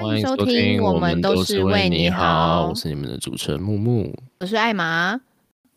[0.00, 2.68] 欢迎收听，我们都是为你好。
[2.68, 5.20] 我是你们的主持人木木，我是艾玛。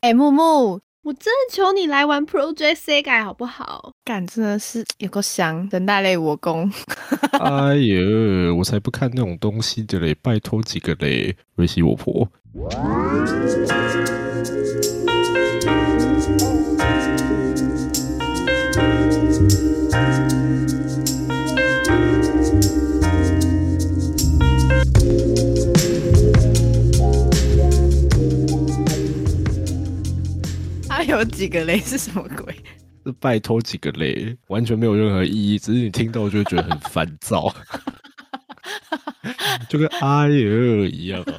[0.01, 3.93] 哎，木木，我真的求你来玩 Project C 改好不好？
[4.05, 6.71] 干真的是有个香，人大累我功。
[7.41, 10.15] 哎呦，我才不看那种东西的嘞！
[10.21, 12.27] 拜托几个嘞，瑞西我婆。
[31.11, 32.53] 有几个雷是什么鬼？
[33.05, 37.53] 是拜托几个雷，完全没有任何意义，只是你听到就会觉得很烦躁，
[39.67, 41.33] 就跟哎呦一样，啊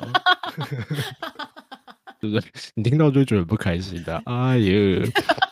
[2.21, 2.43] 对不对？
[2.75, 5.03] 你听到就会觉得很不开心的，哎呦，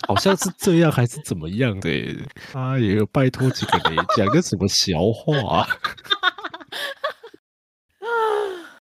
[0.09, 1.89] 好像是这样还是怎么样的？
[2.55, 5.67] 哎呦，拜托几个雷，讲个什么笑话？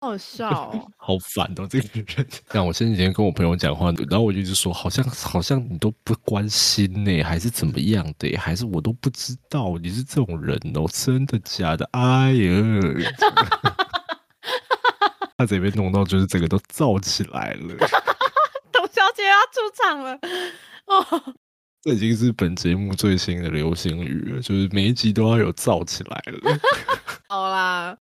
[0.08, 1.68] 好笑， 好烦哦！
[1.70, 8.34] 这个人，像我前几天跟我朋友讲话，然后我就一直说，好像好像你都不关心呢，还是怎么样的？
[8.38, 10.88] 还是我都不知道你是这种人哦？
[10.94, 11.86] 真的假的？
[11.92, 13.12] 哎呀，
[15.38, 17.76] 他这边弄到就是整个都燥起来了。
[18.72, 20.18] 董小姐要出场了
[20.86, 21.36] 哦！
[21.82, 26.58] 这已经是本节目最新的流行语了，就是每一集都要有燥起来了。
[27.28, 27.98] 好啦。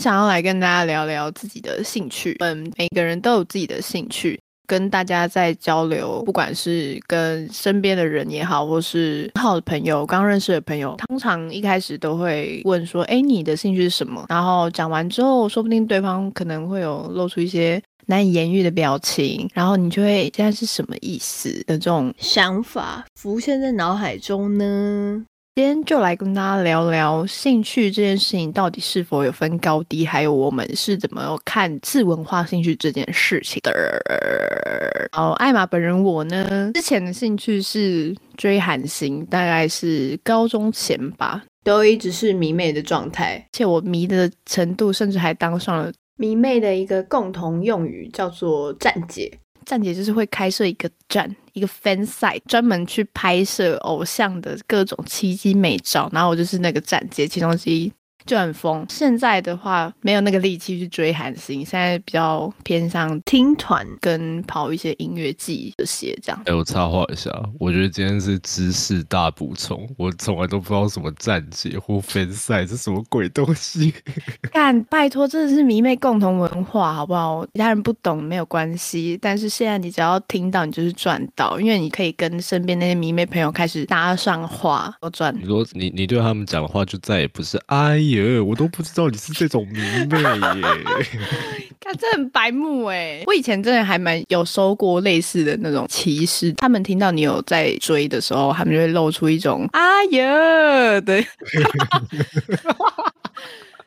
[0.00, 2.36] 想要来跟大家聊聊自己的兴趣。
[2.40, 25.24] 嗯，每个人都有自己的兴趣，跟大家在交流，不管是跟身边的人也好，或是好的朋友、刚认识的朋友，通常一开始都会问说：“哎，你的兴趣是什么？”然后讲完之后，说不定对方可能会有露出一些难以言喻的表情，然后你就会现在是什么意思的这种想法浮现在脑海中呢？
[25.56, 35.08] 今天就来跟大家聊聊兴趣这件事情到底是否有分高低，还有我们是怎么看次文化兴趣这件事情的。
[35.12, 49.30] 哦，艾玛本人我呢，之前的兴趣是追韩星，大概是高中前吧，都一直是迷妹的状态，且我迷的程度甚至还当上了迷妹的一个共同用语，叫做站姐。
[49.64, 57.92] 站姐就是会开设一个站，一个 fan site，专门去拍摄偶像的各种奇迹美照，然后我就是那个站姐其中之一。
[58.26, 58.84] 就很疯。
[58.88, 66.42] 现在的话，没有那个力气去追韩星，现在比较偏向听团跟跑一些音乐季这些这样。
[66.46, 69.86] 哎，我插话一下，我觉得今天是知识大补充。
[69.98, 73.92] 我从来都不知道什么站姐或分赛是什么鬼东西。
[74.52, 77.44] 干，拜托，真的是迷妹共同文化，好不好？
[77.52, 85.34] 其他人不懂没有关系，但是现在你只要听到，你就是赚到，因为你可以跟身边那些迷妹朋友开始搭上话，都赚。
[85.38, 87.98] 你说你你对他们讲的话，就再也不是哎。
[88.14, 90.28] 耶，我都不知道你是这种迷妹耶！
[91.80, 93.22] 看，这很白目哎！
[93.26, 101.22] 我以前真的还蛮有收过类似的那种歧视，他们听到你有在追的时候，他们就会露出一种“哎呀”的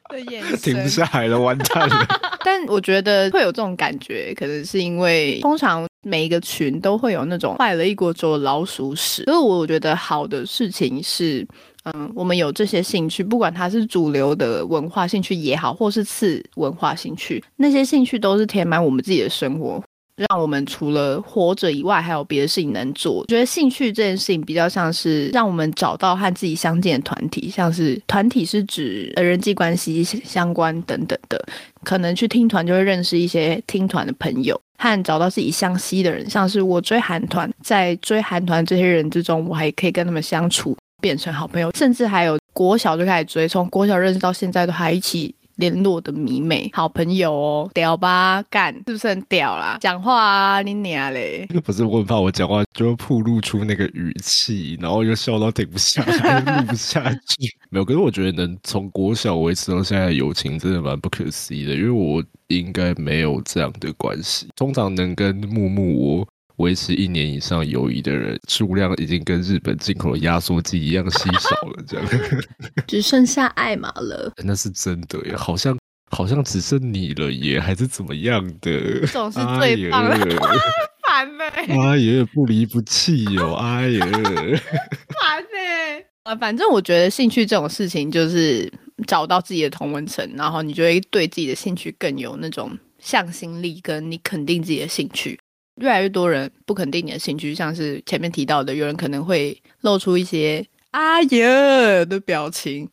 [0.09, 2.07] 的眼神，停不下来了，完蛋了！
[2.45, 11.45] 但我觉得会有这种感觉，可能是因为通常每一个群都会有那种坏了一锅粥的老鼠屎，所以我觉得好的事情是。
[11.93, 19.81] 嗯，我们有这些兴趣，不管它是主流的文化兴趣也好，或是次文化兴趣，那些兴趣都是填满我们自己的生活，
[20.29, 23.13] 让我们除了活着以外，还有别的事情能做。
[23.13, 31.41] 我觉得兴趣这件事情比较像是让我们找到和自己相近的团体，像是团体是指人际关系相关等等的，
[31.83, 40.75] 可能去听团就会认识一些听团的朋友，和找到自己相吸的人，像是我追韩团，在追韩团这些人之中，我还可以跟他们相处。
[41.01, 49.77] 变成好朋友，甚至还有国小就开始追，从国小认识到现在都还一起联络的迷妹好朋友哦，屌吧干是不是很屌啦？
[49.79, 51.47] 讲话啊你娘嘞！
[51.63, 57.55] 不是我很怕我讲话就会暴露出那个语气，然后又笑到停不下来，录不下去。
[57.69, 64.47] 没有，可是我觉得能从国小维持到现在的友情真的蛮不可思议的，因为我应该没有这样的关系。
[64.55, 66.27] 通常能跟木木我。
[66.57, 72.07] 维持一年以上友谊的人数量已经跟日本进口的压缩机一样稀少了，这样
[72.87, 74.31] 只剩下艾玛了。
[74.43, 75.77] 那是真的耶，好像
[76.09, 79.05] 好像只剩你了耶，还是怎么样的？
[79.07, 80.35] 总是最棒的，
[81.07, 81.43] 烦呢。
[81.45, 86.03] 哎呀，不离不弃哟，哎呀，烦呢。
[86.23, 88.71] 啊，反正我觉得兴趣这种事情，就是
[89.05, 95.39] 找到自己的同文层，然后你就会对自己的兴趣更有那种向心力，跟你肯定自己的兴趣。
[95.77, 102.89] 越来越多人不肯定你的兴趣，像是前面提到的，有人可能会露出一些“啊呀”的表情，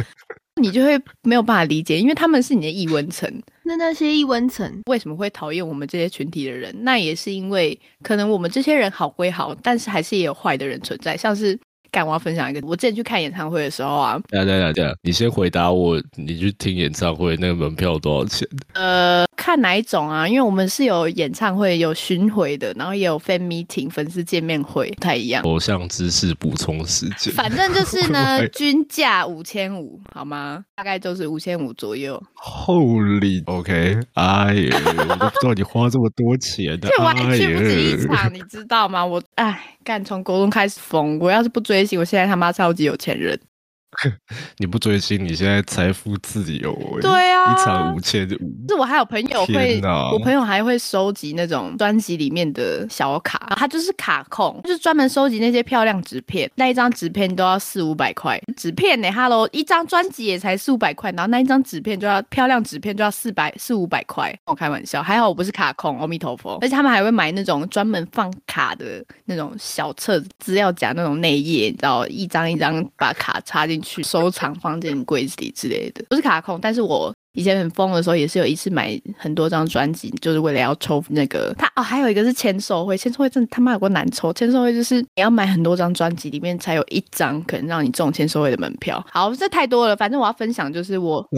[0.60, 3.30] 你就会没有办法理解，因为他们是你的异温层。
[3.64, 6.74] 那那些异温层为什么会讨厌我们这些群体的人？
[6.84, 11.58] 那也是因为可能我们这些人好归好，但是还是也有坏的人存在，像是。
[11.90, 18.46] 干，我要分享一个，我之前去看演唱会的时候啊，等下等下等下，你先回答我，你去听演唱会那个门票多少钱？
[18.74, 20.26] 呃，看哪一种啊？
[20.26, 25.42] 因为我们是有演唱会有巡回的，然后也有 fan meeting 粉丝见面会，不太一样。
[25.44, 30.64] 偶像知识补充时间，反正就是呢， 均价五千五，好吗？
[30.74, 32.20] 大概就是五千五左右。
[32.34, 34.76] Holy OK，哎呀，
[35.08, 39.06] 我都不知道你花这么多钱的，我还去不止一场，你知道吗？
[39.06, 39.74] 我哎。
[39.84, 43.40] 干从国中开始疯，我要是不追星，我现在他妈超级有钱人。
[44.58, 46.76] 你不追星，你现在财富自由。
[47.00, 48.68] 对啊，一场五千五。
[48.68, 49.80] 是我还有朋友会，
[50.12, 56.50] 我朋友还会收集那种专辑里面的小卡，他就是卡控，就是专门收集那些漂亮纸片。
[56.56, 64.32] 那一张纸片都要四五百块，纸片呢？Hello，一张专辑也才四五百块，然后那一张纸片就要漂亮纸片就要四百四五百块。
[64.44, 66.58] 我开玩笑，还好我不是卡控，阿弥陀佛。
[66.60, 73.77] 而且他们还会买那种专门放卡的那种小册子、资料夹那种内页，你知道，一张一张把卡插进。
[73.82, 81.54] 去收藏放进柜子里之类的，不是卡控，但是我以前很疯的时候，也是有一次买很多张专辑，就是为了要抽那个。
[81.56, 89.04] 他哦，还有一个是签售会，签售会真的他妈有个难抽，签售会就是你要买很多张专辑，里面才有一张可能让你中签售会的门票。
[89.10, 91.24] 好，这太多了，反正我要分享就是我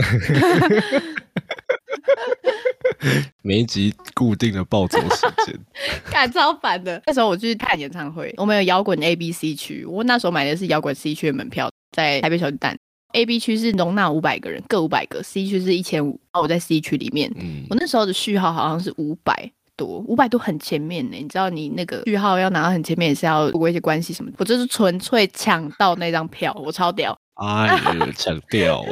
[3.43, 5.59] 每一集固定的暴走时间，
[6.11, 7.03] 赶超烦的。
[7.07, 11.71] 那时候我去看演唱会，我们有摇滚 A、B、C 区，我那时候买的是摇滚 C 区的门票。
[11.93, 12.77] 在台北小巨蛋
[13.13, 17.33] ，A、B 区是容纳五百个人，各五百个；C 区是一千五，然后我在 C 区里面。
[17.37, 21.17] 嗯，我那时候的序号好像是五百多，五百多很前面呢。
[21.17, 24.37] 你知道，你那个序号要拿到很前面，也是要过一些关系什么的。
[24.39, 27.17] 我就是纯粹抢到那张票，我超屌！
[27.35, 28.85] 哎呦，抢掉！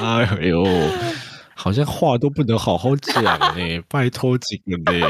[0.00, 0.64] 哎呦，
[1.54, 3.54] 好像话都不能好好讲呢，
[3.88, 5.08] 拜托几个呢。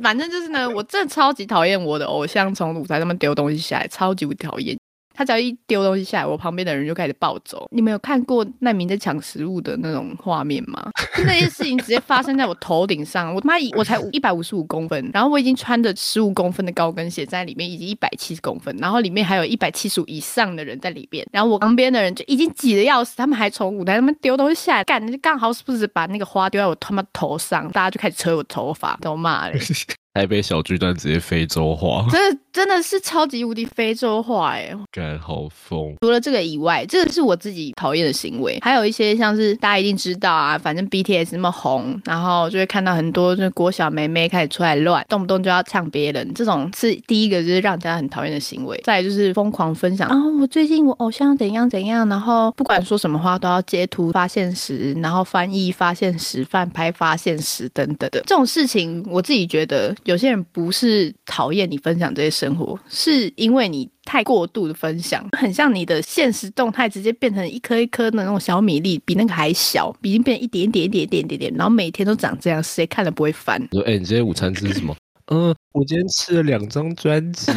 [0.00, 4.78] 反正就是呢，我真的超级讨厌我的偶像从舞台上面丢东西下来，超级讨厌。
[5.20, 7.68] 他只要一丢东西下来，我旁边的人就开始暴走。
[7.72, 10.90] 你们有看过难民在抢食物的那种画面吗？
[11.26, 13.34] 那件事情直接发生在我头顶上。
[13.34, 21.26] 我他妈，我才 一百五十五公分，然后我已经穿着十五公分的高跟鞋在里面，已经一百七十公分，然后里面还有一百七十五以上的人在里边。
[21.30, 27.70] 然后我旁边的人就已经挤得要死，他们还从舞台上面丢东西下来，干，刚好是不是把那个花丢在我他妈头上？
[27.72, 29.60] 大家就开始扯我头发，都骂嘞。
[30.12, 34.74] 台北小巨蛋直接非洲化，真的真的是超级无敌非洲化哎！
[34.90, 35.94] 感好疯。
[36.00, 38.58] 除了这个以外，这个是我自己讨厌的行为。
[38.60, 48.80] 还有一些像是大家一定知道啊，反正 BTS 那么红，然后就会看到很多就国小妹妹开始出来乱，动不动就要呛别人，这种是第一个就是让人家很讨厌的行为。
[48.82, 59.94] 再就是疯狂分享啊，我最近我偶像怎样怎样，然后不管说什么话都要截图发现时，然后翻译发现时，翻拍发现时等等的这种事情，我自己觉得。
[60.04, 73.60] 有些人不是讨厌你分享这些生活，是因为你太过度的分享，很像你的现实动态直接变成一颗一颗的那种小米粒，比那个还小，已经变一点点一点点点点，然后每天都长这样，谁看了不会烦？
[73.72, 74.94] 说，哎，你今天午餐吃什么？
[75.26, 77.52] 嗯，我今天吃了两张专辑。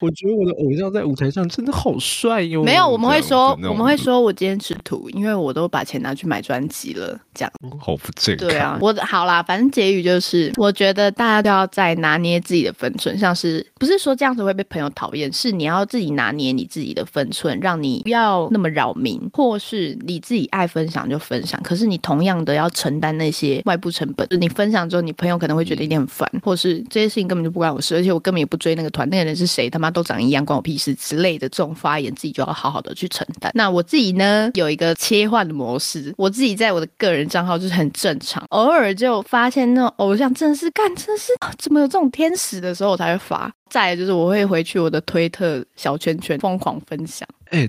[0.00, 2.64] 我觉得我的偶像在舞台上真的好帅哟！
[2.64, 29.89] 没有，我们会说，我们会说我今天吃土，因为我都把钱拿去买专辑了，这样好不正对啊，我好啦，反正结语就是，我觉得大家都要在拿捏自己的分寸，像是不是说这样子会被朋友讨厌，是你要自己拿捏你自己的分寸，让你不要那么扰民，或是你自己爱分享就分享，可是你同样的要承担那些外部成本，就你分享之后，你朋友可能会觉得有点烦，或是这些事情根本就不关我事，而且我根本也不追那个团，那个人是谁，他妈。
[29.90, 33.50] 都长一样，关我屁事之类的这种发言，自己就要好好的去承担。
[33.54, 43.52] 那我自己呢，有一个切换的模式，我自己在我的个人账号就是很正常，偶尔就发现那种偶像真的是干，真是怎么有这种天使的时候，我才会发。
[43.68, 47.28] 再就是我会回去我的推特小圈圈疯狂分享。
[47.50, 47.68] 哎，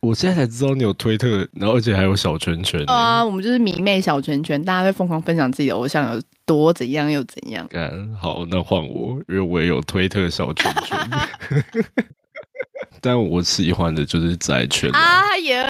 [0.00, 2.82] 我现在才知道你有推特，然后而且还有小圈圈。
[2.86, 6.22] 啊，我们就是迷妹小圈圈，大家会疯狂分享自己的偶像有。
[6.44, 7.66] 多怎样又怎样？
[7.70, 10.98] 嗯好，那换我，因为我也有推特小圈圈，
[13.00, 14.90] 但我喜欢的就是宅圈。
[14.92, 15.68] 哎呀，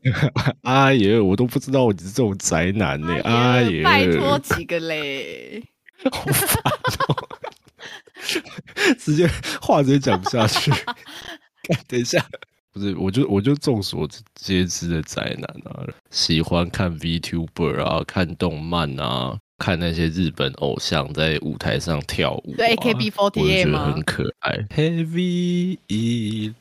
[0.64, 3.14] 哎呀，我都不知道我是这种宅男呢。
[3.24, 5.62] 哎呀，拜托几个嘞，
[6.10, 6.72] 好烦
[7.06, 7.28] 哦！
[8.98, 9.28] 直接
[9.60, 10.72] 话直接讲不下去。
[11.86, 12.26] 等一下。
[12.72, 24.58] 不是，我就我就众所皆知的宅男啊，喜欢看 VTuber 啊，看动漫啊，看那些日本偶像在舞台上跳舞、啊，对 AKB48 我就觉得吗很可爱。
[24.74, 25.78] Heavy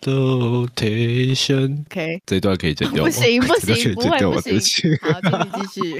[0.04, 3.10] rotation，OK，这段可以剪掉吗？
[3.10, 3.74] 不行 不这
[4.20, 4.60] 段可以行，不？
[4.60, 4.96] 会不行。。
[5.02, 5.98] 好，请你继续。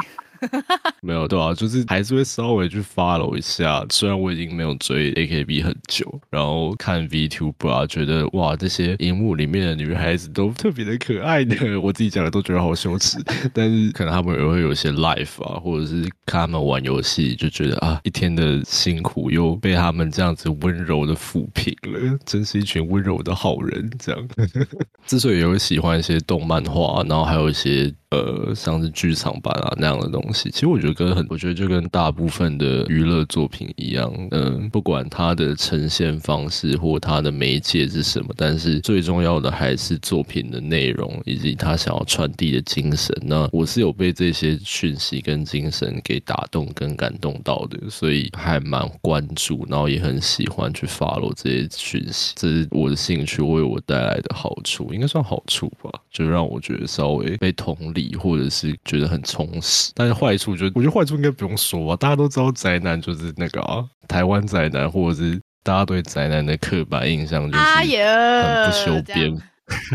[1.02, 3.86] 没有对啊，就是还是会稍微去 follow 一下。
[3.90, 13.18] 虽然我已经没有追 AKB 很久，然后看 VTuber 啊，觉得哇，这些荧幕里面的女孩子都特别的可爱的，我自己讲的都觉得好羞耻。
[13.54, 23.92] 但是可能他们也会有一些 life 啊，或者是看他们玩游戏，就觉得啊，一天的辛苦又被他们这样子温柔的抚平了，真是一群温柔的好人。
[24.00, 24.28] 这样，
[25.06, 43.16] 之所以也会喜欢一些动漫画，然后还有一些呃，像是剧场版啊那样的东西，其实我觉得跟很，我觉得就跟大部分的娱乐作品一样，嗯、不管它的呈现方式或它的媒介是什么，但是最重要的还是作品的内容以及他想要传递的精神。
[43.24, 59.92] 那我是有被这些讯息跟精神给打动跟感动到的，所以还蛮关注，然后也很喜欢去 follow 这些讯息，这是我的兴趣为我带来的好处，应该算好处吧，就让我觉得稍微被同理，或者是觉得很充实。
[59.96, 69.38] 但是坏处就，我觉得坏处应该不用说吧，大家都知道宅男就是那个啊，台湾宅男，或者是大家对宅男的刻板印象就是哎呀，很不修边。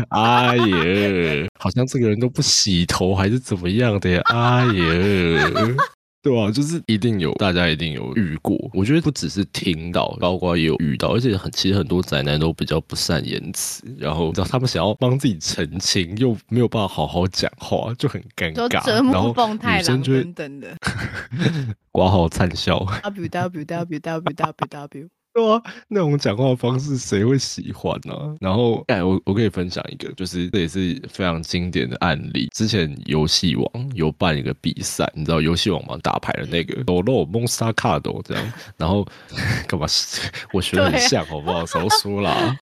[0.09, 4.21] 哎呀，好像这个人都不洗头还是怎么样的呀？
[4.25, 5.51] 哎呀，
[6.21, 8.57] 对啊、就是一定有，大家一定有遇过。
[8.73, 18.85] 我觉得不只是听到，包括也有遇到，而且很其实很多宅男都比较不善言辞，然后你知道他们想要帮自己澄清，又没有办法好好讲话，就很尴尬。
[18.89, 20.77] 然后太郎女生就会等等的
[21.91, 22.77] 挂号灿笑。
[23.03, 32.47] w w w w w w 对啊，那种讲话方式谁会喜欢呢、然后，哎，我我可以分享一个，就是这也是非常经典的案例。
[32.53, 35.97] 之前游戏王有办一个比赛，你知道游戏王吗？
[36.01, 39.05] 打牌的那个 Dolo Monster Card 这样，然后
[39.67, 39.85] 干嘛？
[40.51, 41.65] 我学的很像，好不好？
[41.65, 42.57] 少说啦。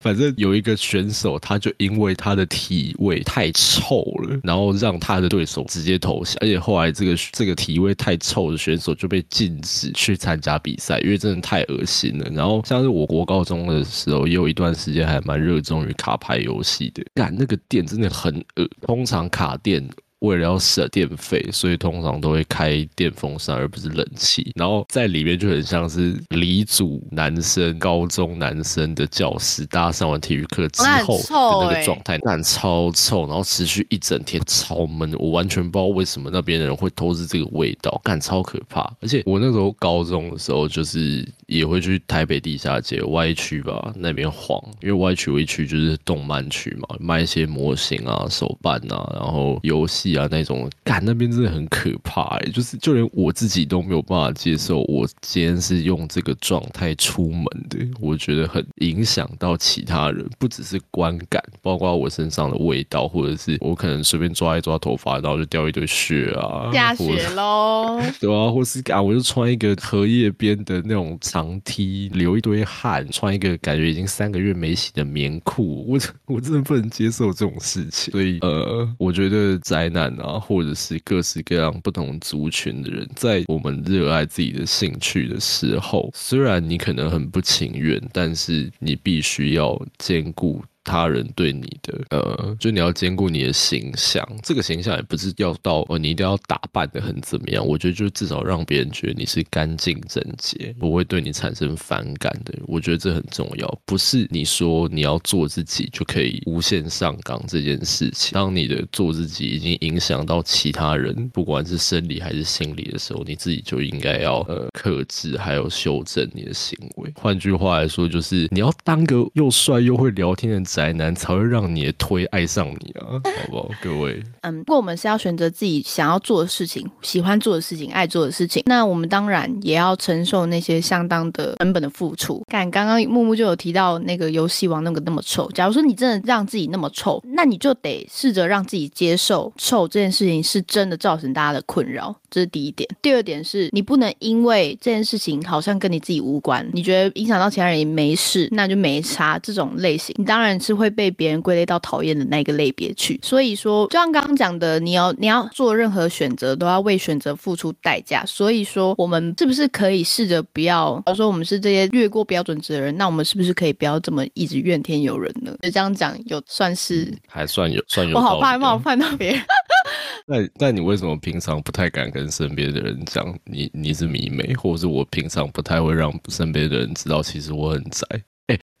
[0.00, 12.30] 反正有一个选手，他就因为他的体味太臭了，然后让他的对手直接投降，而且后来这个这个体味太臭的选手就被禁止去参加比赛，因为真的太恶心了。
[12.30, 19.84] 然后像是我国高中的时候，也有一段时间还蛮热衷于卡牌游戏的，干那个店真的很恶，通常卡店。
[20.20, 31.18] 为了要省电费，所以通常都会开电风扇而不是冷气，然后在里面就很像是离组男生、高中男生的教室，大家上完体育课之后
[31.60, 38.80] 的那个状态，那很超臭，然后持续一整天，超闷，我完全不知道为什么那边的人会都是这个味道，干超可怕。
[39.00, 78.10] 而且我那时候高中的时候，就是也会去台北地下街 Y 区吧那边晃，因为 Y 区有一区就是动漫区嘛，卖一些模型啊、手办啊，然后游戏啊那种，干那边真的很可怕哎、就是就连我自己都没有办法接受，我今天是用这个状态出门的，我觉得很影响到其他人，不只是观感，包括我身上的味道，或者是我可能随便抓一抓头发，然后就掉一堆血啊，下雪喽， 对啊，或是啊，我就穿一个荷叶边的那种长梯流一堆汗，穿一个感觉已经三个月没洗的棉裤，我 我真的不能接受这种事情。
[78.10, 90.60] 所以呃，我觉得宅男啊，或者是各式各样不同族群的人，在我们热爱自己的兴趣的时候，虽然你可能很不情愿，但是你必须要兼顾。
[90.84, 97.66] 他人对你的呃，就你要兼顾你的形象，这个形象也不是要到哦，你一定要打扮的很怎么样。
[97.66, 102.54] 我觉得就至少让别人觉得你是干净整洁，不会对你产生反感的。
[102.66, 108.32] 我觉得这很重要，不是你说你要做自己就可以无限上纲这件事情。
[108.32, 117.12] 当你的做自己已经影响到其他人，不管是生理还是心理的时候，你自己就应该要呃克制，还有修正你的行为。
[117.16, 124.22] 换句话来说，就是你要当个又帅又会聊天的宅男，才会让你的推爱上你啊， 好不好，各位？
[124.42, 132.40] 嗯，不过我们是要选择自己想要做的事情、喜欢做的事情、爱做的事情，那我们当然也要承受那些相当的成本的付出。
[132.48, 142.88] 看，刚刚木木就有提到那个游戏王那个那么臭，假如说你真的让自己那么臭，那你就得试着让自己接受臭这件事情是真的造成大家的困扰，这是第一点。
[143.02, 149.36] 第二点是你不能因为这件事情好像跟你自己无关，你觉得影响到其他人也没事，那就没差。
[149.40, 153.18] 这种类型，你当然是会被别人归类到讨厌的那个类别去。
[153.22, 158.24] 所以说，就像刚刚讲的，你要你要做任何选择，都要为选择付出代价。
[158.26, 165.54] 所以说，我们是不是可以试着不要，比如说我们是这些越过标准值的人，那我们是不是可以不要这么一直怨天尤人呢？
[165.62, 169.42] 就这样讲，有算是还算有算有我好怕冒犯到别人。
[170.26, 178.06] 那那你为什么平常不太敢跟身边的人讲你你是迷妹，或者是我平常不太会让身边的人知道，其实我很宅？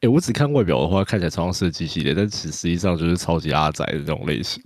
[0.00, 4.62] 哎哎，我只看外表的话，看起来超像设计系列，但实实际上就是超级阿宅的这种类型。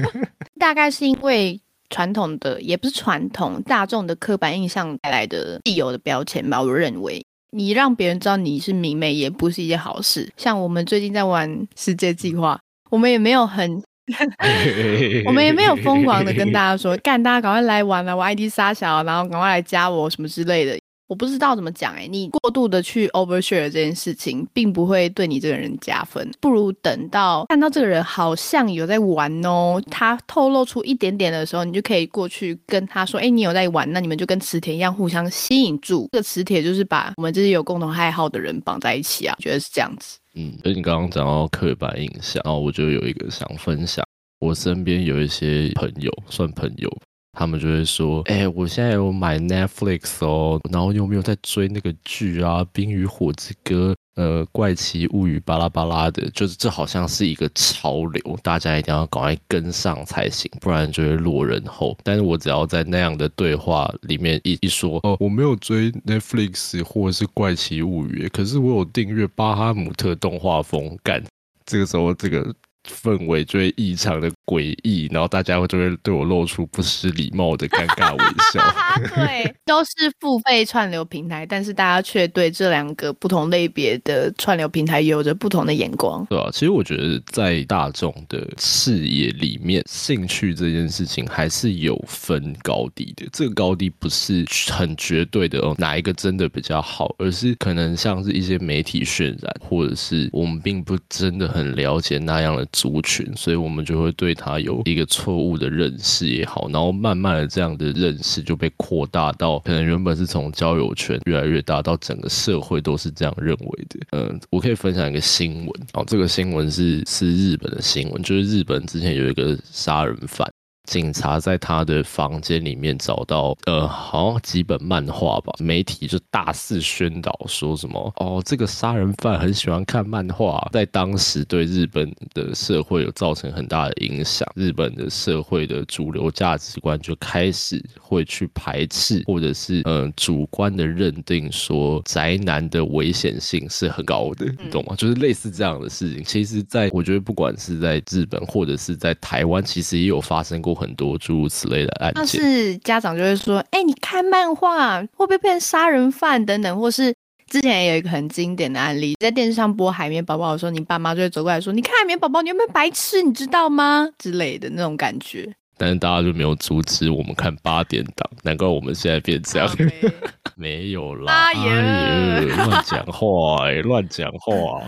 [0.58, 1.60] 大概是因为
[1.90, 6.62] 传统的，也不是传统大众的刻板印象带来的既有的标签吧。
[6.62, 10.32] 我认为，你让别人知道你是迷妹，也不是一件好事。
[10.38, 12.58] 像我们最近在玩世界计划，
[12.88, 13.82] 我们也没有很。
[15.26, 20.76] 我们也没有疯狂的跟大家说，干大家赶快来玩啊，我 ID 杀小，然后赶快来加我什么之类的。
[21.10, 26.30] 我不知道怎么讲哎，你过度的去 overshare 这件事情，并不会对你这个人加分。
[26.38, 36.08] 不如等到看到这个人好像有在玩哦，他透露出一点点的时候，你就可以过去跟他说，哎，你有在玩，那你们就跟磁铁一样互相吸引住。
[36.12, 40.16] 这个磁铁就是把我们这些有共同爱好的人绑在一起啊，觉得是这样子。
[40.36, 44.04] 嗯，所以你刚刚讲到刻板印象，然后我就有一个想分享，
[44.38, 46.88] 我身边有一些朋友，算朋友。
[47.32, 61.96] 他们就会说：“哎，我现在有买 Netflix 哦，然后有没有在追那个剧啊，《冰与火之歌》呃，《怪奇物语》巴拉巴拉的，就是这好像是一个潮流，大家一定要赶快跟上才行，不然就会落人后。
[62.02, 71.22] 但是我只要在那样的对话里面一一说，哦，我没有追 Netflix 或者是《怪奇物语》，可是我有订阅巴哈姆特动画风，干，
[71.64, 72.52] 这个时候这个。”
[72.88, 78.60] 氛围就会异常的诡异，然后大家会就会对我露出不失礼貌的尴尬微笑。
[79.14, 86.24] 对，都是付费串流平台，但是大家却对这两个不同类别的串流平台有着不同的眼光。
[86.26, 93.26] 对啊，其实我觉得在大众的视野里面，兴趣这件事情还是有分高低的。
[93.32, 102.66] 这个高低不是很绝对的哦，哪一个真的比较好，而是可能像是一些媒体渲染，或者是我们并不真的很了解那样的。
[102.72, 114.00] 族群，所以我们就会对他有一个错误的认识也好，然后慢慢的这样的认识就被扩大到，可能原本是从交友圈越来越大，到整个社会都是这样认为的。
[114.12, 120.50] 嗯，我可以分享一个新闻，哦，这个新闻是是日本的新闻，就是日本之前有一个杀人犯。
[120.90, 125.52] 警察在他的房间里面找到，呃，好像几本漫画吧。
[125.60, 134.44] 媒体就大肆宣导说什么，哦，这个杀人犯很喜欢看漫画，在当时对日本的社会有造成很大的影响。
[134.56, 144.96] 日本的社会的主流价值观就开始会去排斥，或者是呃主观的认定说宅男的危险性是很高的，你懂吗？
[144.96, 146.24] 就是类似这样的事情。
[146.24, 150.79] 其实，在我觉得不管是在日本或者是在台湾，其实也有发生过。
[150.80, 157.14] 很多诸如此类的案件，但是家长就会说：“哎，你看漫画会不会变成杀人犯等等？”或是
[157.48, 163.22] 之前也有一个很经典的案例，在电视上播《海绵宝宝》的时候，你爸妈就会走过来说：“你看海绵宝宝，你有没有白痴？
[163.22, 165.52] 你知道吗？”之类的那种感觉。
[165.80, 169.66] 但是大家就没有阻止我们看八点档，难怪我们现在变这样。
[170.54, 174.82] 没有啦，哎呀，乱讲话哎，乱讲话。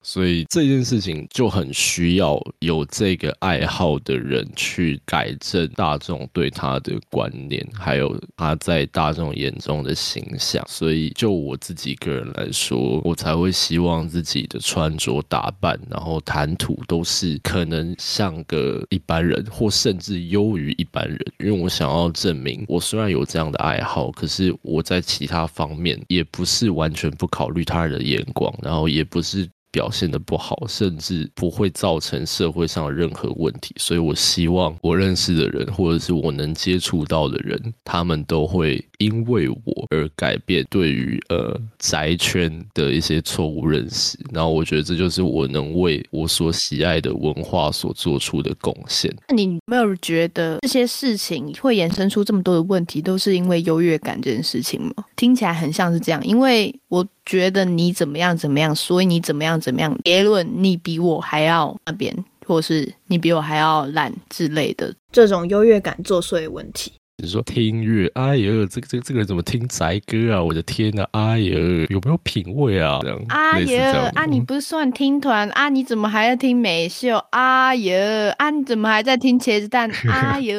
[0.00, 10.64] 所以这件事情就很需要有这个爱好的人去改正大众对他的观念，还有他在大众眼中的形象。
[10.68, 21.18] 所以就我自己个人来说，我才会希望自己的穿着打扮，然后谈吐都是可能像个一般人，或甚至优于一般人。
[21.38, 29.48] 因为我想要证明，我虽然有这样的爱好，可是我在其他方面也不是完全不考虑他人的眼光，然后也不是。
[29.78, 44.18] 表现的不好，甚至不会造成社会上的任何问题，所以我希望我认识的人，或者是我能接触到的人，他们都会因为我而改变对于呃宅圈的一些错误认识。
[44.32, 49.14] 然后我觉得这就是我能为我所喜爱的文化所做出的贡献。
[49.28, 55.04] 那你没有觉得这些事情会衍生出这么多的问题，都是因为优越感这件事情吗？
[55.14, 57.06] 听起来很像是这样，因为我。
[57.28, 59.94] 觉得你怎么样怎么样，所以你怎么样怎么样？
[60.02, 66.90] 结论你比我还要那边，或是你比我还要懒之类的，这种优越感作祟的问题。
[67.20, 70.40] 你说听音乐，哎呦，这个这个这个人怎么听宅歌啊？
[70.40, 73.00] 我的天呐，哎呦，有没有品味啊？
[73.02, 73.76] 这样，哎呦，
[74.14, 75.68] 啊，你不是算听团啊？
[75.68, 77.16] 你怎么还在听美秀？
[77.30, 77.92] 哎呦，
[78.38, 79.90] 啊，你怎么还在听茄子蛋？
[80.08, 80.56] 哎呦，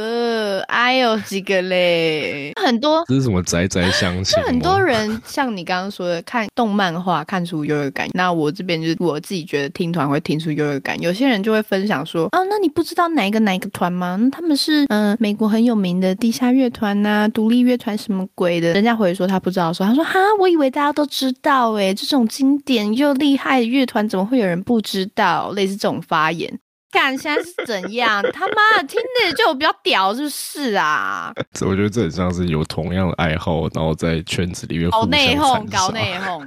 [0.68, 2.52] 哎呦，几个嘞？
[2.58, 4.44] 很多，这是什么宅宅相亲？
[4.44, 8.10] 很多人像你刚刚说的，看动漫画看出优越感。
[8.14, 11.00] 那我这边就是我自己觉得听团会听出优越感。
[11.02, 14.20] 有些人就会分享说，哦，那你不知道哪一个哪一个团吗？
[14.30, 16.49] 他们是嗯，美国很有名的地下。
[16.52, 18.74] 乐团呐，独立乐团什么鬼的？
[18.74, 25.52] 人家回说他不知道，说他说哈，我以为大家都知道诶，这种经典又厉害的乐团怎么会有人不知道？
[25.52, 26.60] 类似这种发言，
[26.92, 28.24] 干现在是怎样？
[28.34, 31.34] 他妈的，听着就比较屌，是不是啊？
[31.62, 36.40] 我觉得这很像是有同样的爱好，然后在圈子里面搞内讧，搞内讧。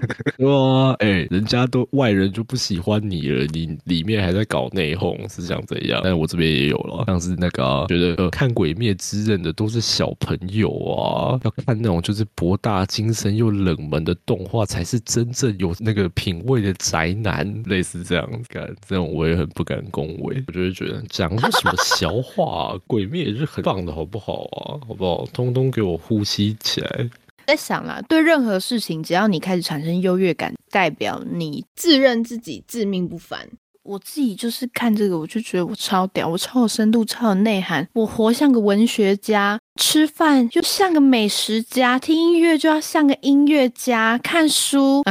[0.47, 6.01] 哇，哎、人家都外人就不喜欢你了，你里面还在搞内讧，是想怎样？
[6.03, 24.79] 但我这边也有了，像是那个啊、觉得呃看《鬼灭之刃》的都是小朋友啊，要看那种就是博大精深又冷门的动画，才是真正有那个品味的宅男，类似这样干，这种我也很不敢恭维，我就会觉得讲的什么小话、啊，《鬼灭》也是很棒的好不好啊？
[24.87, 25.25] 好不好？
[25.33, 27.11] 通通给我呼吸起来。
[27.47, 33.49] 在想啦，对任何事情，只要你开始产生优越感，代表你自认自己自命不凡。
[33.85, 45.03] 我自己就是看这个，我就觉得我超屌，我超有深度，超有内涵，我活像个文学家，吃饭就像个美食家，听音乐就要像个音乐家，看书，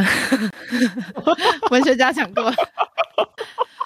[1.70, 2.54] 文学家讲过。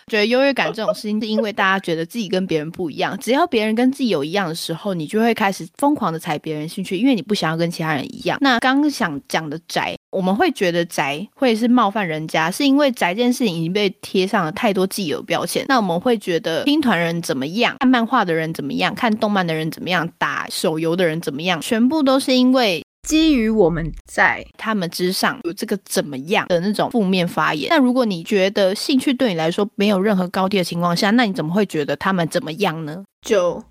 [0.07, 8.37] 觉得优越感这种事情，是因为大家觉得自己跟别人不一样，只要别人跟自己有一样的时候，你就会开始疯狂的踩别人兴趣，因为你不想要跟其他人一样。
[8.39, 15.65] 那刚想讲的宅，我们会觉得宅会是冒犯人家，是因为宅这件事情已经被贴上了太多既有标签。
[15.67, 27.67] 那我们会觉得听团人怎么样，看漫画的人怎么样，看动漫的人怎么样，打手游的人怎么样，全部都是因为基于我们在他们之上有这个怎么样的那种负面发言。
[27.69, 33.03] 那如果你觉得兴趣对你来说没有任何高低的情况下，那你怎么会觉得他们怎么样呢？
[33.21, 33.61] 就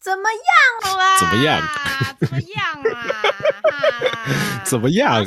[0.00, 1.18] 怎么样啦？
[1.18, 1.60] 怎么样？
[2.20, 4.09] 怎么样啊？
[4.24, 5.26] 哈 怎么样？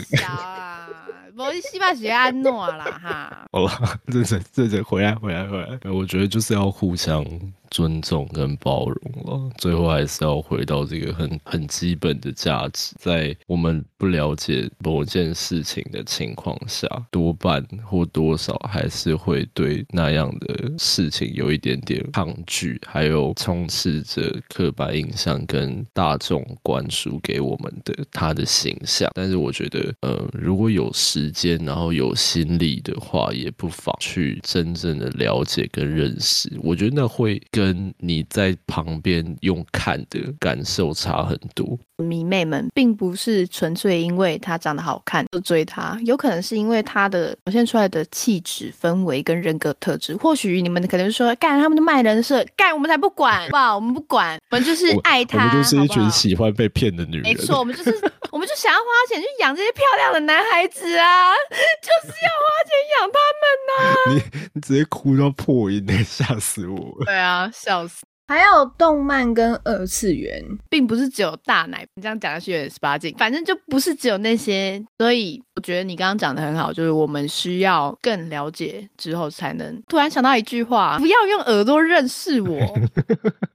[1.36, 3.48] 我希望学安诺啦哈。
[3.52, 7.26] 好了，这这这这回来回来回来，我觉得就是要互相
[7.74, 9.50] 尊重跟包容了。
[9.58, 29.10] 最后还是要回到这个很很基本的价值，在我们不了解某件事情的情况下，多半或多少还是会对那样的事情有一点点抗拒，还有充斥着刻板印象跟大众灌输给我们的他的形象。
[29.16, 36.52] 但是我觉得，呃，如果有时间，然后有心力的话，也不妨去真正的了解跟认识。
[36.62, 41.80] 我觉得那会更跟你在旁边用看的感受差很多。
[41.98, 50.14] 迷妹们并不是纯粹因为她长得好看就追她，有可能是因为她的表现出来的气质、氛围跟人格特质。
[50.18, 53.76] 或许你们可能说，干他们的卖人设，干我们才不管，好不好？
[53.76, 57.24] 我们不管， 我们就是爱他，我们就是一群喜欢被骗的女人。
[57.24, 57.92] 没错，我们就是，
[58.32, 61.32] 我们就想要花钱去养这些漂亮的男孩子啊，
[61.82, 63.74] 就是要花钱养他们呐、
[64.44, 67.06] 你你直接哭到破音呢，吓死我了！
[67.06, 74.84] 对啊，笑死，还有动漫跟二次元，并不是只有大奶，你这样讲下去有点十八禁，反正就不是只有那些。
[74.98, 82.60] 所以我觉得你刚刚讲的很好，就是我们需要更了解之后，才能突然想到一句话：不要用耳朵认识我。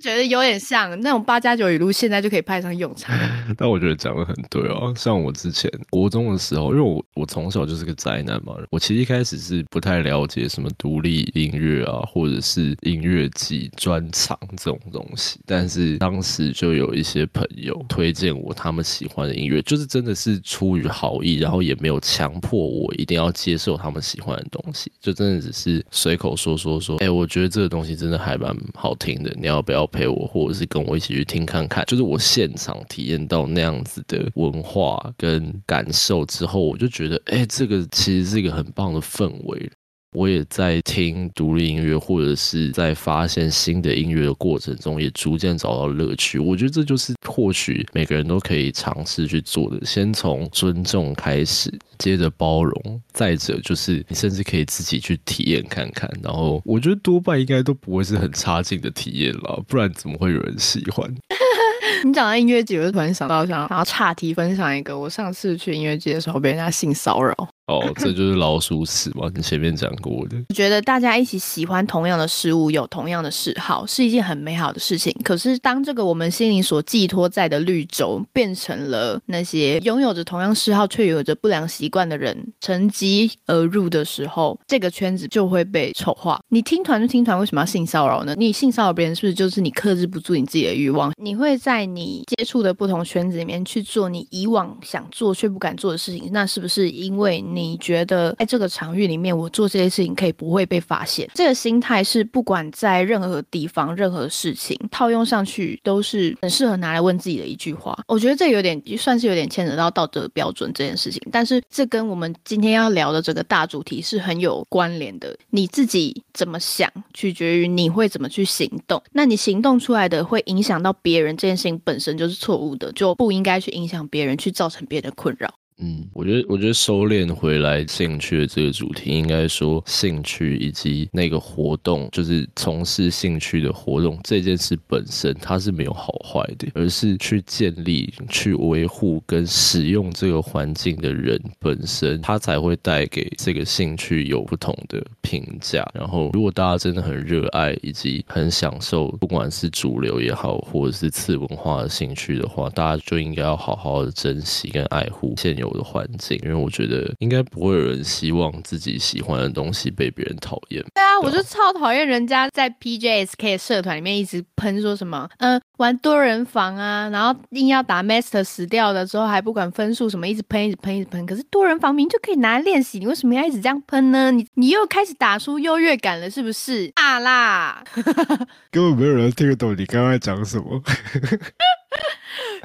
[0.00, 3.14] 觉得有点像那种八加九语录，现在就可以派上用场。
[3.56, 4.92] 但我觉得讲的很对哦。
[4.96, 15.38] 像我之前国中的时候，因为我我从小就是个宅男嘛，我其实一开始是不太了解什么独立音乐啊，或者是音乐季专场这种东西。
[15.46, 31.84] 但是当时就有一些朋友推荐我他们喜欢的音乐，就是真的是出于好意，然后也没有强迫我一定要接受他们喜欢的东西，就真的只是随口说说说，哎、我觉得这个东西真的还蛮好听的，你要不要陪我，或者是跟我一起去听看看？
[31.86, 39.70] 就是我现场体验到那样子的文化跟感受之后，我就觉得，哎、这个其实是一个很棒的氛围。
[40.12, 46.36] 我也在听独立音乐，或者是在发现新的音乐的过程中，也逐渐找到乐趣。
[46.36, 49.86] 我觉得这就是或许每个人都可以尝试去做的。
[49.86, 56.10] 先从尊重开始，接着包容，再者就是你甚至可以自己去体验看看。
[56.20, 61.08] 然后我觉得多半应该都不会是很差劲的体验了，不然怎么会有人喜欢？
[62.04, 67.48] 你讲到音乐节，我就突然想到，想要岔题分享一个，我上次去音乐节的时候被人家性骚扰。
[67.70, 70.36] 哦，这就是老鼠屎嘛，你前面讲过的。
[70.48, 75.14] 我觉得大家一起喜欢同样的事物，有同样的嗜好，是一件很美好的事情。
[75.22, 86.40] 可是，当这个我们心灵所寄托在的绿洲变成了那些拥有着同样嗜好却有着不良习惯的人乘机而入的时候，这个圈子就会被丑化。
[86.48, 88.34] 你听团就听团，为什么要性骚扰呢？
[88.36, 91.12] 你性骚扰别人，是不是就是你克制不住你自己的欲望？
[91.22, 97.59] 你会在你接触的不同圈子里面去做你以往想做却不敢做的事情，那是不是因为你？
[97.60, 101.28] 你觉得在这个场域里面，我做这些事情可以不会被发现。
[101.34, 107.98] 这个心态是不管在任何地方、任何事情套用上去，都是很适合拿来问自己的一句话。
[108.08, 115.36] 我觉得这有点算是有点牵扯到道德标准这件事情，但是这跟我们今天要聊的这个大主题是很有关联的。
[115.50, 119.02] 你自己怎么想，取决于你会怎么去行动。
[119.12, 125.52] 那你行动出来的会影响到别人，这件事情本身就是错误的，就不应该去影响别人，去造成别人的困扰。
[125.82, 145.82] 嗯，我觉得，我觉得收敛回来兴趣的这个主题，应该说兴趣以及那个活动，就是从事兴趣的活动这件事本身，它是没有好坏的，而是去建立、去维护跟使用这个环境的人本身，他才会带给这个兴趣有不同的评价。
[145.94, 155.69] 然后，如果大家真的很热爱以及很享受，不管是主流也好，或者是次文化的兴趣的话，大家就应该要好好的珍惜跟爱护现有。
[155.74, 160.82] 的环境，因为我觉得应该不会有人希望自己喜欢的东西被别人讨厌。
[160.94, 171.24] 对啊，我就超讨厌人家在 PJSK 社团里面一直喷说什么，嗯，玩多人房啊，然后硬要打 Master 死掉的时候还不管分数什么，一直喷，一直喷，一直喷。
[171.26, 174.30] 可是多人房明就可以拿来练习，你为什么要一直这样喷呢？
[174.30, 176.90] 你你又开始打出优越感了，是不是？
[176.94, 177.82] 啊啦，
[178.70, 180.82] 根本没有人听得懂你刚刚在讲什么。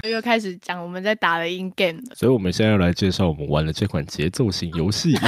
[0.10, 5.16] 又开始讲我们在打的 in game 所以我们现在要来介绍我们玩的这款节奏型游戏。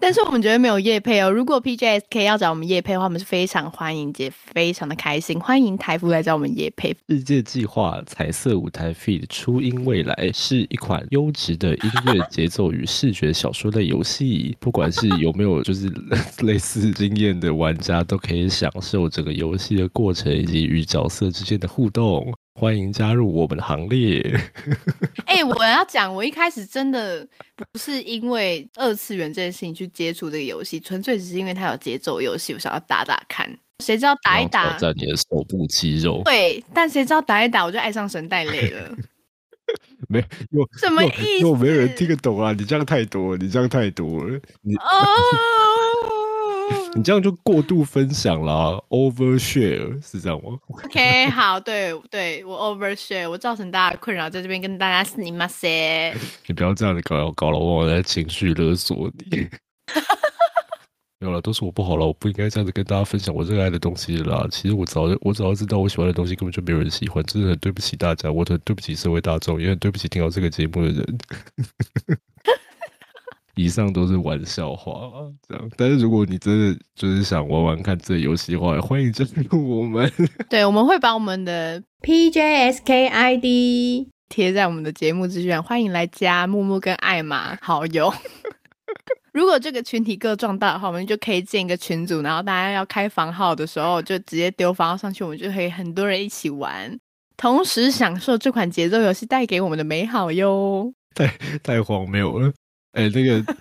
[0.00, 1.30] 但是我们觉得没有夜配哦。
[1.30, 5.40] 如果 PJSK 要找我们夜配的话，我们是非常欢迎，也非常的开心。
[5.40, 6.94] 欢迎台服来找我们夜配。
[7.06, 14.54] 日界计划彩色舞台 feed 初音未来是一款优质的音乐节奏与视觉小说类游戏。
[14.60, 15.90] 不管是有没有就是
[16.44, 22.30] 类似经验的玩家，都可以享受整个游戏的过程以及与角色之间的互动。
[22.54, 24.22] 欢迎加入我们的行列。
[25.26, 33.48] 哎，我要讲，我一开始真的不是因为二次元这件事情去接触这个游戏，纯粹只是因为它有节奏游戏，我想要打打看。
[33.80, 36.22] 谁知道打一打，挑战你的手部肌肉。
[36.24, 38.96] 对，但谁知道打一打，我就爱上神代类了。
[40.08, 41.40] 没有 什么意思？
[41.40, 42.52] 又没有人听得懂啊！
[42.52, 44.38] 你这样太多，你这样太多了。
[44.62, 44.76] 你
[46.96, 56.14] 你这样就过度分享了，overshare 是这样吗？OK，好，对对，我 overshare，我造成大家困扰，在这边跟大家是你妈塞。
[56.46, 59.48] 你不要这样子搞搞了，我在情绪勒索你。
[61.18, 64.46] 没有了，都是我不好了，我不应该这样子跟大家分享我热爱的东西啦。
[64.50, 71.18] 其实我早我早知道我喜欢的东西根本就没有人喜欢，真的很对不起大家，我很对不起社会大众，也很对不起听到这个节目的人。
[73.56, 75.10] 以上都是玩笑话，
[75.48, 75.70] 这样。
[75.76, 80.10] 但是如果你真的就是想玩玩看这游戏的话，欢迎加入我们。
[80.50, 88.12] 对，我们会把我们的 PJSK ID 贴在我们的节目资讯，欢迎来加木木跟艾玛好友。
[89.32, 96.96] 如果这个群体够壮大的话，我们就可以建一个群组，然后大家要开房号的时候，就直接丢房号上去，我们就可以很多人一起玩，
[97.36, 100.92] 同时享受这款节奏游戏带给我们的美好哟。
[101.14, 101.26] 太
[101.62, 102.52] 太荒谬了。
[102.94, 103.54] 哎，那个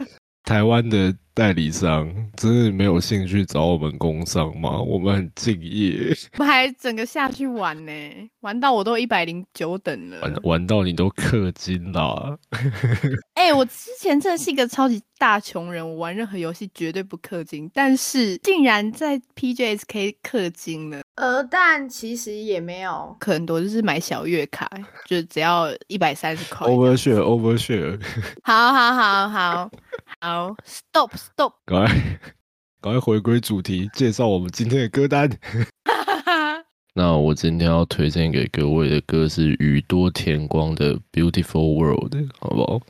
[0.43, 4.80] 台湾的代理商真的没有兴趣找我们工商吗？
[4.80, 7.91] 我们很敬业， 我们还整个下去玩呢，
[8.41, 12.38] 玩到我都一百零九等了，玩玩到你都氪金了。
[13.34, 21.02] 哎，我之前真的是一个超级大穷人，我玩任何游戏绝对不氪金，但是竟然在 PJSK 氪金了。
[21.15, 24.69] 呃，但其实也没有可能多，就是买小月卡，
[25.06, 26.67] 就只要一百三十块。
[26.67, 28.00] Overshare，Overshare。
[28.43, 29.72] 好好好好
[30.19, 31.53] 好，Stop Stop。
[31.65, 32.19] 赶快
[32.81, 35.29] 赶快回归主题，介绍我们今天的歌单。
[36.95, 42.81] 那我今天要推荐给各位的歌是宇多田光的《Beautiful World》，好不好？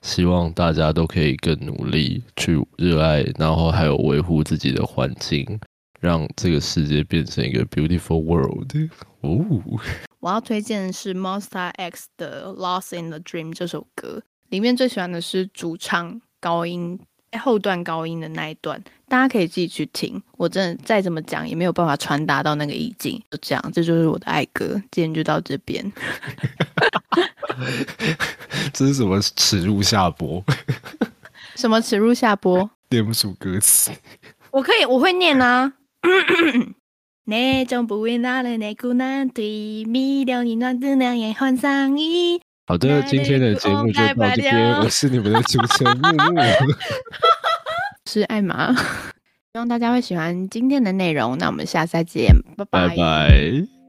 [0.00, 5.60] 希望大家都可以更努力去热爱，然后还有维护自己的环境。
[6.00, 8.72] 让这个世界变成一个 beautiful world。
[9.20, 9.80] 哦，
[10.18, 16.98] 我要推荐的是 Monster X 的《Lost in the Dream》这首歌，里面最喜欢的是主唱高音
[17.38, 20.20] 后段高音的那一段，大家可以自己去听。
[20.36, 24.80] 我真的再怎么讲也没有办法传达到那个意境，就这样，这就是我的爱歌。
[24.90, 25.90] 今天就到这边。
[28.72, 30.42] 这是什么耻辱下播？
[31.56, 32.68] 什么耻辱下播？
[32.90, 33.90] 念不出歌词。
[34.50, 35.74] 我可以，我会念啊。
[37.24, 42.42] 那种不为那的内裤难对，迷恋你那的两眼换上衣。
[42.66, 46.40] 好的，今天的节目就到这边，我是你们的主持人木木，
[48.08, 48.72] 是艾玛，
[49.52, 51.36] 希望大家会喜欢今天的内容。
[51.38, 53.81] 那我们下次再见，拜拜拜。